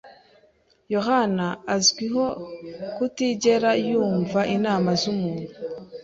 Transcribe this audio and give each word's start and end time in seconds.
[S] 0.03 0.03
yohani 0.93 1.47
azwiho 1.75 2.25
kutigera 2.95 3.71
yumva 3.87 4.39
inama 4.55 4.89
z'umuntu. 5.01 5.49